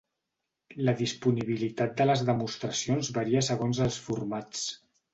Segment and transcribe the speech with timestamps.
[0.87, 4.69] La disponibilitat de les demostracions varia segons els formats.